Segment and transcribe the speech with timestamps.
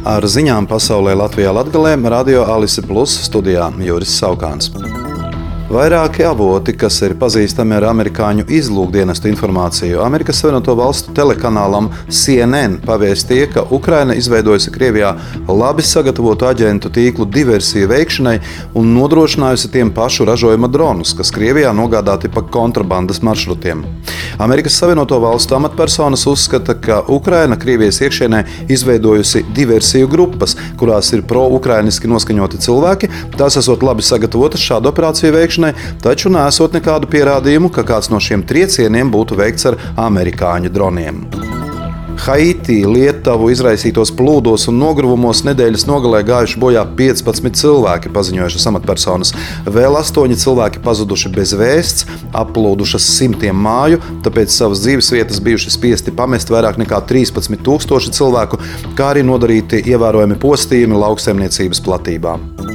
[0.00, 4.70] Ar ziņām pasaulē Latvijā Latgalē Radio Alise Plus studijā Juris Saukāns.
[5.70, 13.50] Vairāki avoti, kas ir pazīstami ar amerikāņu izlūkdienestu informāciju, Amerikas Savienoto Valstu telekanālam CNN pavēstīja,
[13.52, 15.12] ka Ukraina izveidojusi Krievijā
[15.46, 18.38] labi sagatavotu aģentu tīklu diversiju veikšanai
[18.80, 23.84] un nodrošinājusi tiem pašu ražojuma dronus, kas Krievijā nogādāti pa kontrabandas maršrutiem.
[24.40, 32.08] Amerikas Savienoto Valstu amatpersonas uzskata, ka Ukraina Krievijas iekšienē izveidojusi diversiju grupas, kurās ir pro-ukrainiski
[32.08, 33.10] noskaņoti cilvēki.
[33.36, 38.46] Tās esot labi sagatavotas šādu operāciju veikšanai taču nesot nekādu pierādījumu, ka kāds no šiem
[38.48, 39.76] triecieniem būtu veikts ar
[40.08, 41.39] amerikāņu droniem.
[42.20, 49.32] Haiti Lietuvu izraisītos plūdos un nogruvumos nedēļas nogalē gājuši bojā 15 cilvēki, paziņojušas amatpersonas.
[49.64, 52.06] Vēl 8 cilvēki pazuduši bez vēsts,
[52.36, 58.60] aplūdušas simtiem māju, tāpēc savas dzīves vietas bijuši spiesti pamest vairāk nekā 13,000 cilvēku,
[58.98, 62.69] kā arī nodarīti ievērojami postījumi lauksaimniecības platībām.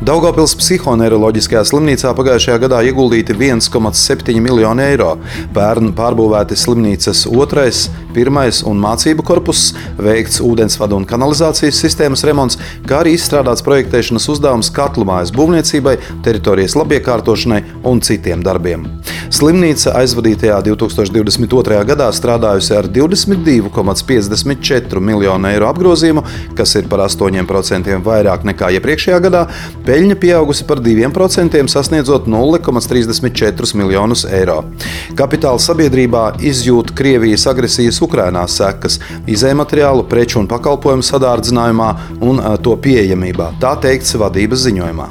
[0.00, 5.10] Daugopils psihoneiroloģiskajā slimnīcā pagājušajā gadā ieguldīti 1,7 miljoni eiro.
[5.52, 7.82] Pērn pārbūvēti slimnīcas otrais,
[8.16, 12.56] pirmais un mācību korpuss, veikts ūdensvadu un kanalizācijas sistēmas remonts,
[12.88, 17.60] kā arī izstrādāts projektēšanas uzdevums katlu mājas būvniecībai, teritorijas labiekārtošanai
[17.92, 18.88] un citiem darbiem.
[19.30, 21.76] Slimnīca aizvadītajā 2022.
[21.86, 26.24] gadā strādājusi ar 22,54 miljonu eiro apgrozījumu,
[26.58, 29.44] kas ir par 8% vairāk nekā iepriekšējā gadā.
[29.86, 34.66] Peļņa pieaugusi par 2%, sasniedzot 0,34 miljonus eiro.
[35.14, 38.98] Kapitāla sabiedrībā izjūt Krievijas agresijas Ukrainā sekas
[39.30, 43.54] izējumateriālu, preču un pakalpojumu sadārdzinājumā un to pieejamībā.
[43.62, 45.08] Tā teikts vadības ziņojumā.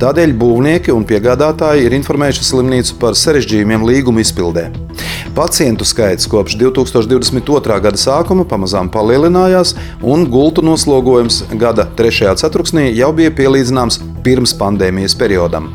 [0.00, 4.70] Tādēļ būvnieki un piegādātāji ir informējuši slimnīcu par sarežģījumiem līguma izpildē.
[5.36, 7.76] Pacientu skaits kopš 2022.
[7.84, 12.32] gada sākuma pamazām palielinājās, un gultu noslogojums gada 3.
[12.40, 15.70] ceturksnī jau bija pielīdzināms pirms pandēmijas periodam.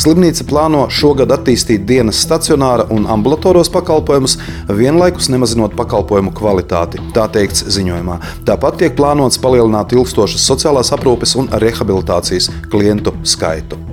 [0.00, 4.38] Slimnīca plāno šogad attīstīt dienas stacionāra un ambulatoros pakalpojumus,
[4.72, 7.02] vienlaikus nemazinot pakalpojumu kvalitāti.
[7.16, 8.18] Tā teikts ziņojumā.
[8.48, 13.91] Tāpat tiek plānots palielināt ilgstošas sociālās aprūpes un rehabilitācijas klientu skaitu.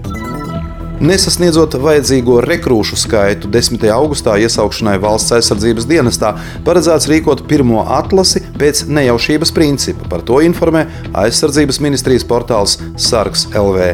[0.99, 3.85] Nesasniedzot vajadzīgo rekrūšu skaitu, 10.
[3.95, 6.33] augustā iesaukšanai valsts aizsardzības dienestā
[6.67, 10.09] paredzēts rīkot pirmo atlasi pēc nejaušības principa.
[10.11, 10.83] Par to informē
[11.23, 13.93] aizsardzības ministrijas portāls Sargs LV.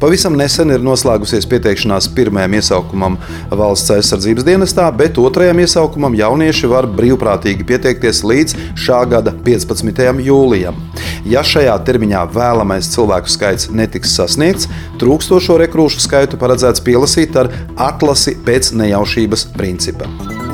[0.00, 3.18] Pavisam nesen ir noslēgusies pieteikšanās pirmajam iesaukumam
[3.50, 10.02] valsts aizsardzības dienestā, bet otrajam iesaukumam jaunieši var brīvprātīgi pieteikties līdz šā gada 15.
[10.26, 10.78] jūlijam.
[11.28, 17.52] Ja šajā termiņā vēlamais cilvēku skaits netiks sasniegts, trūkstošo rekrūšu skaitu paredzēts pielasīt ar
[17.90, 20.47] atlasi pēc nejaušības principa.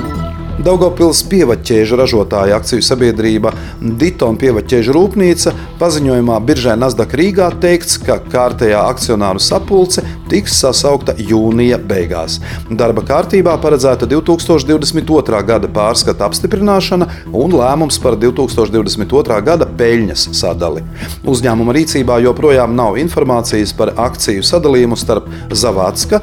[0.60, 8.82] Daugopils pievaķēžu ražotāja akciju sabiedrība Ditona pievaķēžu rūpnīca paziņojumā Biržē Nasdaq Rīgā teikts, ka kārtējā
[8.92, 12.41] akcionāru sapulce tiks sasaukta jūnija beigās.
[12.70, 15.43] Darba kārtībā paredzēta 2022.
[15.48, 17.06] gada pārskata apstiprināšana
[17.37, 19.43] un lēmums par 2022.
[19.44, 20.81] gada peļņas sadali.
[21.28, 26.16] Uzņēmuma rīcībā joprojām nav informācijas par akciju sadalījumu starp Zavadska,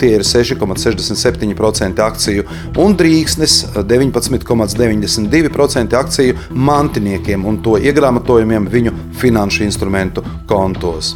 [0.00, 2.42] tie ir 6,67% akciju,
[2.82, 10.20] un Drīksnes 19,92% akciju mantiniekiem un to iegrāmatojumiem viņu finanšu instrumentu
[10.50, 11.06] kontos.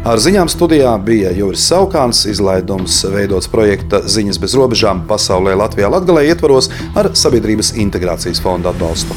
[0.00, 6.24] Ar ziņām studijā bija Juris Saukāns, izlaidums veidots projekta Ziņas bez robežām pasaulē Latvijā Latgalē
[6.30, 9.12] ietvaros ar Sabiedrības integrācijas fonda atbalstu.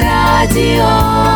[0.00, 1.29] Radio